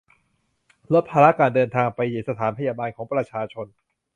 [0.93, 1.99] ลดภาระการเดินทาง ไป
[2.29, 3.67] สถานพยาบาลของประชาชน